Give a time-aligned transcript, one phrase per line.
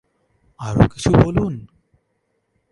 [0.59, 1.53] আরো কিছু বলুন।